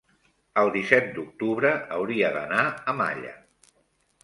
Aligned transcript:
el 0.61 0.71
disset 0.75 1.11
d'octubre 1.17 1.75
hauria 1.99 2.33
d'anar 2.39 2.65
a 2.95 2.99
Malla. 3.03 3.37